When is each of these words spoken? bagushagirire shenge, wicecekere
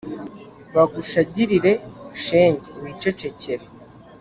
bagushagirire 0.75 1.71
shenge, 2.23 2.67
wicecekere 2.83 3.65